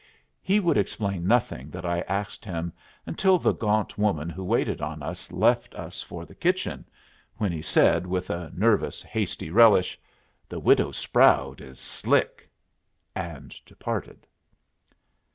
[0.41, 2.73] He would explain nothing that I asked him
[3.05, 6.85] until the gaunt woman who waited on us left us for the kitchen,
[7.37, 9.99] when he said, with a nervous, hasty relish,
[10.49, 12.49] "The Widow Sproud is slick,"
[13.13, 14.25] and departed.